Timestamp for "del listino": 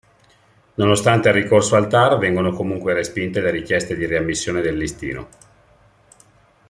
4.61-5.27